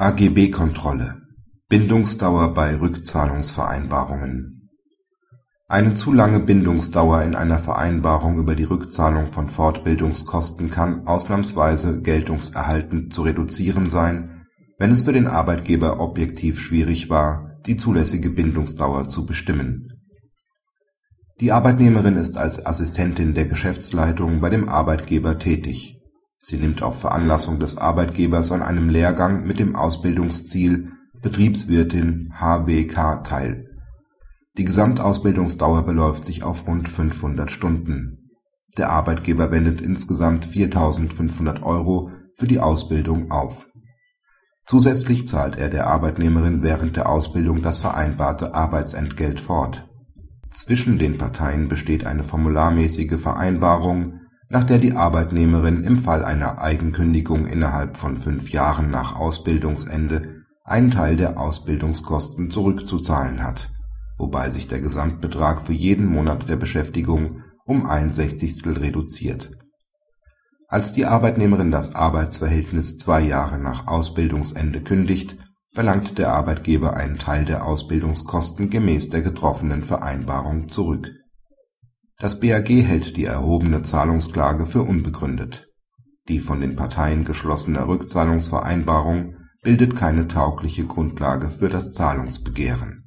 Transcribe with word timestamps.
AGB-Kontrolle 0.00 1.22
Bindungsdauer 1.68 2.54
bei 2.54 2.78
Rückzahlungsvereinbarungen 2.78 4.70
Eine 5.66 5.94
zu 5.94 6.12
lange 6.12 6.38
Bindungsdauer 6.38 7.22
in 7.22 7.34
einer 7.34 7.58
Vereinbarung 7.58 8.38
über 8.38 8.54
die 8.54 8.62
Rückzahlung 8.62 9.32
von 9.32 9.48
Fortbildungskosten 9.48 10.70
kann 10.70 11.08
ausnahmsweise 11.08 12.00
geltungserhaltend 12.00 13.12
zu 13.12 13.22
reduzieren 13.22 13.90
sein, 13.90 14.46
wenn 14.78 14.92
es 14.92 15.02
für 15.02 15.12
den 15.12 15.26
Arbeitgeber 15.26 15.98
objektiv 15.98 16.60
schwierig 16.60 17.10
war, 17.10 17.58
die 17.66 17.76
zulässige 17.76 18.30
Bindungsdauer 18.30 19.08
zu 19.08 19.26
bestimmen. 19.26 19.94
Die 21.40 21.50
Arbeitnehmerin 21.50 22.14
ist 22.14 22.38
als 22.38 22.64
Assistentin 22.64 23.34
der 23.34 23.46
Geschäftsleitung 23.46 24.40
bei 24.40 24.48
dem 24.48 24.68
Arbeitgeber 24.68 25.40
tätig 25.40 25.97
Sie 26.40 26.56
nimmt 26.56 26.82
auf 26.82 27.00
Veranlassung 27.00 27.58
des 27.58 27.76
Arbeitgebers 27.76 28.52
an 28.52 28.62
einem 28.62 28.88
Lehrgang 28.88 29.46
mit 29.46 29.58
dem 29.58 29.74
Ausbildungsziel 29.74 30.92
Betriebswirtin 31.20 32.32
(HWK) 32.38 33.24
teil. 33.24 33.66
Die 34.56 34.64
Gesamtausbildungsdauer 34.64 35.82
beläuft 35.82 36.24
sich 36.24 36.42
auf 36.44 36.66
rund 36.66 36.88
500 36.88 37.50
Stunden. 37.50 38.30
Der 38.76 38.90
Arbeitgeber 38.90 39.50
wendet 39.50 39.80
insgesamt 39.80 40.46
4.500 40.46 41.62
Euro 41.62 42.10
für 42.36 42.46
die 42.46 42.60
Ausbildung 42.60 43.30
auf. 43.32 43.66
Zusätzlich 44.64 45.26
zahlt 45.26 45.56
er 45.56 45.70
der 45.70 45.86
Arbeitnehmerin 45.88 46.62
während 46.62 46.96
der 46.96 47.08
Ausbildung 47.08 47.62
das 47.62 47.80
vereinbarte 47.80 48.54
Arbeitsentgelt 48.54 49.40
fort. 49.40 49.88
Zwischen 50.52 50.98
den 50.98 51.18
Parteien 51.18 51.68
besteht 51.68 52.06
eine 52.06 52.22
formularmäßige 52.22 53.20
Vereinbarung 53.20 54.17
nach 54.50 54.64
der 54.64 54.78
die 54.78 54.94
Arbeitnehmerin 54.94 55.84
im 55.84 55.98
Fall 55.98 56.24
einer 56.24 56.60
Eigenkündigung 56.60 57.46
innerhalb 57.46 57.96
von 57.96 58.16
fünf 58.16 58.50
Jahren 58.50 58.90
nach 58.90 59.16
Ausbildungsende 59.16 60.44
einen 60.64 60.90
Teil 60.90 61.16
der 61.16 61.38
Ausbildungskosten 61.38 62.50
zurückzuzahlen 62.50 63.42
hat, 63.42 63.70
wobei 64.16 64.50
sich 64.50 64.68
der 64.68 64.80
Gesamtbetrag 64.80 65.62
für 65.62 65.72
jeden 65.72 66.06
Monat 66.06 66.48
der 66.48 66.56
Beschäftigung 66.56 67.42
um 67.64 67.86
ein 67.86 68.10
Sechzigstel 68.10 68.78
reduziert. 68.78 69.52
Als 70.68 70.92
die 70.92 71.06
Arbeitnehmerin 71.06 71.70
das 71.70 71.94
Arbeitsverhältnis 71.94 72.98
zwei 72.98 73.20
Jahre 73.20 73.58
nach 73.58 73.86
Ausbildungsende 73.86 74.82
kündigt, 74.82 75.38
verlangt 75.72 76.18
der 76.18 76.32
Arbeitgeber 76.32 76.94
einen 76.94 77.18
Teil 77.18 77.44
der 77.44 77.64
Ausbildungskosten 77.64 78.70
gemäß 78.70 79.10
der 79.10 79.22
getroffenen 79.22 79.84
Vereinbarung 79.84 80.68
zurück 80.68 81.10
das 82.18 82.40
BAG 82.40 82.68
hält 82.68 83.16
die 83.16 83.24
erhobene 83.24 83.82
Zahlungsklage 83.82 84.66
für 84.66 84.82
unbegründet. 84.82 85.68
Die 86.28 86.40
von 86.40 86.60
den 86.60 86.74
Parteien 86.74 87.24
geschlossene 87.24 87.86
Rückzahlungsvereinbarung 87.86 89.36
bildet 89.62 89.94
keine 89.94 90.26
taugliche 90.26 90.84
Grundlage 90.84 91.48
für 91.48 91.68
das 91.68 91.92
Zahlungsbegehren. 91.92 93.04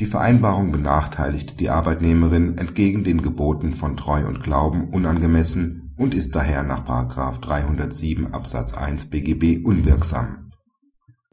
Die 0.00 0.06
Vereinbarung 0.06 0.72
benachteiligt 0.72 1.58
die 1.60 1.70
Arbeitnehmerin 1.70 2.58
entgegen 2.58 3.04
den 3.04 3.22
Geboten 3.22 3.74
von 3.74 3.96
Treu 3.96 4.26
und 4.26 4.42
Glauben 4.42 4.90
unangemessen 4.90 5.94
und 5.96 6.14
ist 6.14 6.34
daher 6.34 6.62
nach§ 6.64 6.84
307 7.40 8.32
Absatz 8.32 8.74
1 8.74 9.10
BGB 9.10 9.64
unwirksam. 9.64 10.50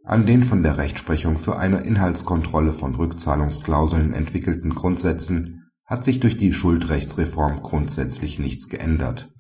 An 0.04 0.28
den 0.28 0.44
von 0.44 0.62
der 0.62 0.78
Rechtsprechung 0.78 1.40
für 1.40 1.58
eine 1.58 1.82
Inhaltskontrolle 1.82 2.74
von 2.74 2.94
Rückzahlungsklauseln 2.96 4.14
entwickelten 4.14 4.76
Grundsätzen 4.76 5.65
hat 5.86 6.04
sich 6.04 6.20
durch 6.20 6.36
die 6.36 6.52
Schuldrechtsreform 6.52 7.62
grundsätzlich 7.62 8.40
nichts 8.40 8.70
geändert. 8.70 9.32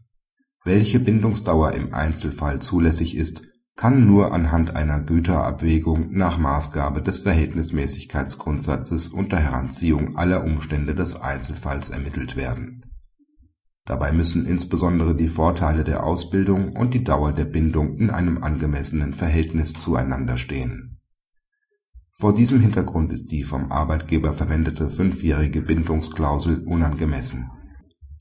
Welche 0.63 0.99
Bindungsdauer 0.99 1.73
im 1.73 1.93
Einzelfall 1.93 2.61
zulässig 2.61 3.15
ist, 3.15 3.43
kann 3.75 4.07
nur 4.07 4.31
anhand 4.31 4.75
einer 4.75 5.01
Güterabwägung 5.01 6.11
nach 6.11 6.37
Maßgabe 6.37 7.01
des 7.01 7.19
Verhältnismäßigkeitsgrundsatzes 7.19 9.09
unter 9.09 9.37
Heranziehung 9.37 10.17
aller 10.17 10.43
Umstände 10.43 10.95
des 10.95 11.19
Einzelfalls 11.19 11.89
ermittelt 11.89 12.35
werden. 12.35 12.85
Dabei 13.85 14.11
müssen 14.13 14.45
insbesondere 14.45 15.15
die 15.15 15.27
Vorteile 15.27 15.83
der 15.83 16.03
Ausbildung 16.03 16.75
und 16.75 16.93
die 16.93 17.03
Dauer 17.03 17.33
der 17.33 17.45
Bindung 17.45 17.97
in 17.97 18.09
einem 18.09 18.43
angemessenen 18.43 19.13
Verhältnis 19.13 19.73
zueinander 19.73 20.37
stehen 20.37 20.94
vor 22.17 22.33
diesem 22.33 22.61
Hintergrund 22.61 23.11
ist 23.11 23.27
die 23.31 23.43
vom 23.43 23.71
Arbeitgeber 23.71 24.31
verwendete 24.33 24.89
fünfjährige 24.89 25.61
Bindungsklausel 25.61 26.63
unangemessen. 26.65 27.51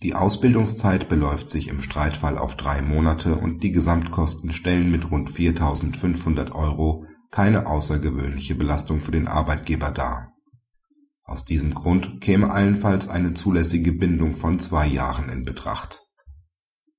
Die 0.02 0.14
Ausbildungszeit 0.14 1.08
beläuft 1.08 1.48
sich 1.48 1.68
im 1.68 1.80
Streitfall 1.80 2.36
auf 2.36 2.56
drei 2.56 2.82
Monate 2.82 3.36
und 3.36 3.62
die 3.62 3.70
Gesamtkosten 3.70 4.52
stellen 4.52 4.90
mit 4.90 5.10
rund 5.10 5.30
4.500 5.30 6.52
Euro 6.52 7.06
keine 7.30 7.66
außergewöhnliche 7.66 8.54
Belastung 8.54 9.00
für 9.00 9.12
den 9.12 9.28
Arbeitgeber 9.28 9.90
dar. 9.90 10.32
Aus 11.22 11.44
diesem 11.44 11.72
Grund 11.72 12.20
käme 12.20 12.50
allenfalls 12.50 13.08
eine 13.08 13.32
zulässige 13.32 13.92
Bindung 13.92 14.36
von 14.36 14.58
zwei 14.58 14.86
Jahren 14.86 15.28
in 15.28 15.44
Betracht 15.44 16.03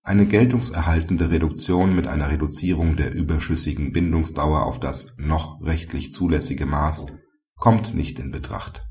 eine 0.05 0.27
geltungserhaltende 0.27 1.31
Reduktion 1.31 1.95
mit 1.95 2.05
einer 2.05 2.29
Reduzierung 2.29 2.95
der 2.95 3.11
überschüssigen 3.11 3.91
Bindungsdauer 3.91 4.63
auf 4.63 4.79
das 4.79 5.15
noch 5.17 5.59
rechtlich 5.61 6.13
zulässige 6.13 6.67
Maß 6.67 7.07
kommt 7.55 7.95
nicht 7.95 8.19
in 8.19 8.31
Betracht. 8.31 8.87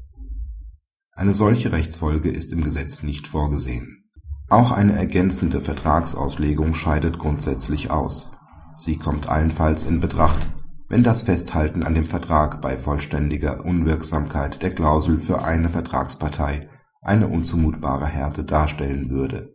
Eine 1.12 1.32
solche 1.32 1.70
Rechtsfolge 1.70 2.30
ist 2.30 2.52
im 2.52 2.64
Gesetz 2.64 3.04
nicht 3.04 3.28
vorgesehen. 3.28 4.10
Auch 4.48 4.72
eine 4.72 4.94
ergänzende 4.94 5.60
Vertragsauslegung 5.60 6.74
scheidet 6.74 7.20
grundsätzlich 7.20 7.92
aus. 7.92 8.32
Sie 8.74 8.96
kommt 8.96 9.28
allenfalls 9.28 9.86
in 9.86 10.00
Betracht, 10.00 10.48
wenn 10.88 11.04
das 11.04 11.22
Festhalten 11.22 11.84
an 11.84 11.94
dem 11.94 12.06
Vertrag 12.06 12.60
bei 12.60 12.76
vollständiger 12.76 13.64
Unwirksamkeit 13.64 14.62
der 14.62 14.74
Klausel 14.74 15.20
für 15.20 15.44
eine 15.44 15.68
Vertragspartei 15.68 16.68
eine 17.02 17.28
unzumutbare 17.28 18.06
Härte 18.06 18.42
darstellen 18.42 19.10
würde 19.10 19.54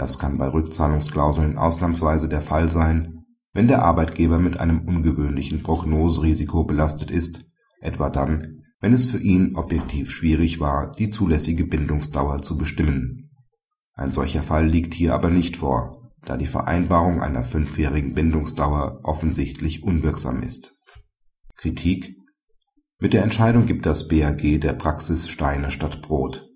das 0.00 0.18
kann 0.18 0.38
bei 0.38 0.48
Rückzahlungsklauseln 0.48 1.58
ausnahmsweise 1.58 2.26
der 2.26 2.40
Fall 2.40 2.70
sein, 2.70 3.26
wenn 3.52 3.68
der 3.68 3.82
Arbeitgeber 3.82 4.38
mit 4.38 4.58
einem 4.58 4.88
ungewöhnlichen 4.88 5.62
Prognoserisiko 5.62 6.64
belastet 6.64 7.10
ist, 7.10 7.44
etwa 7.82 8.08
dann, 8.08 8.62
wenn 8.80 8.94
es 8.94 9.04
für 9.04 9.18
ihn 9.18 9.56
objektiv 9.56 10.10
schwierig 10.10 10.58
war, 10.58 10.92
die 10.92 11.10
zulässige 11.10 11.66
Bindungsdauer 11.66 12.40
zu 12.40 12.56
bestimmen. 12.56 13.30
Ein 13.92 14.10
solcher 14.10 14.42
Fall 14.42 14.66
liegt 14.66 14.94
hier 14.94 15.12
aber 15.12 15.28
nicht 15.28 15.58
vor, 15.58 16.10
da 16.24 16.38
die 16.38 16.46
Vereinbarung 16.46 17.20
einer 17.20 17.44
fünfjährigen 17.44 18.14
Bindungsdauer 18.14 19.00
offensichtlich 19.02 19.82
unwirksam 19.82 20.40
ist. 20.40 20.78
Kritik 21.56 22.16
Mit 22.98 23.12
der 23.12 23.22
Entscheidung 23.22 23.66
gibt 23.66 23.84
das 23.84 24.08
BAG 24.08 24.62
der 24.62 24.72
Praxis 24.72 25.28
Steine 25.28 25.70
statt 25.70 26.00
Brot 26.00 26.49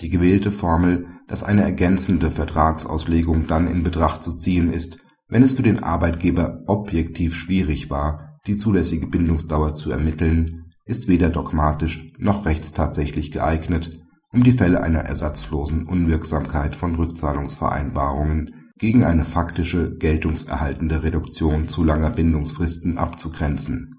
die 0.00 0.10
gewählte 0.10 0.50
Formel, 0.50 1.06
dass 1.28 1.42
eine 1.42 1.62
ergänzende 1.62 2.30
Vertragsauslegung 2.30 3.46
dann 3.46 3.66
in 3.66 3.82
Betracht 3.82 4.22
zu 4.22 4.36
ziehen 4.36 4.72
ist, 4.72 4.98
wenn 5.28 5.42
es 5.42 5.54
für 5.54 5.62
den 5.62 5.82
Arbeitgeber 5.82 6.62
objektiv 6.66 7.34
schwierig 7.34 7.90
war, 7.90 8.38
die 8.46 8.56
zulässige 8.56 9.06
Bindungsdauer 9.06 9.74
zu 9.74 9.90
ermitteln, 9.90 10.66
ist 10.84 11.08
weder 11.08 11.30
dogmatisch 11.30 12.12
noch 12.18 12.46
rechtstatsächlich 12.46 13.32
geeignet, 13.32 14.00
um 14.32 14.44
die 14.44 14.52
Fälle 14.52 14.82
einer 14.82 15.00
ersatzlosen 15.00 15.86
Unwirksamkeit 15.86 16.76
von 16.76 16.94
Rückzahlungsvereinbarungen 16.94 18.70
gegen 18.78 19.04
eine 19.04 19.24
faktische 19.24 19.96
geltungserhaltende 19.96 21.02
Reduktion 21.02 21.68
zu 21.68 21.82
langer 21.82 22.10
Bindungsfristen 22.10 22.98
abzugrenzen 22.98 23.95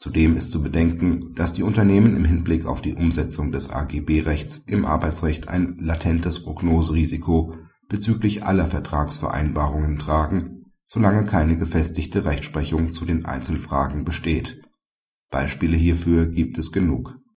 Zudem 0.00 0.34
ist 0.38 0.50
zu 0.50 0.62
bedenken, 0.62 1.34
dass 1.34 1.52
die 1.52 1.62
Unternehmen 1.62 2.16
im 2.16 2.24
Hinblick 2.24 2.64
auf 2.64 2.80
die 2.80 2.94
Umsetzung 2.94 3.52
des 3.52 3.68
AGB-Rechts 3.68 4.64
im 4.66 4.86
Arbeitsrecht 4.86 5.48
ein 5.48 5.76
latentes 5.78 6.42
Prognoserisiko 6.42 7.54
bezüglich 7.86 8.42
aller 8.42 8.66
Vertragsvereinbarungen 8.66 9.98
tragen, 9.98 10.72
solange 10.86 11.26
keine 11.26 11.58
gefestigte 11.58 12.24
Rechtsprechung 12.24 12.92
zu 12.92 13.04
den 13.04 13.26
Einzelfragen 13.26 14.06
besteht. 14.06 14.62
Beispiele 15.30 15.76
hierfür 15.76 16.28
gibt 16.28 16.56
es 16.56 16.72
genug 16.72 17.19